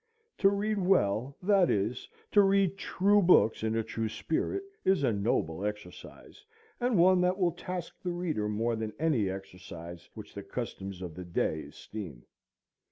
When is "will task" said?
7.37-7.93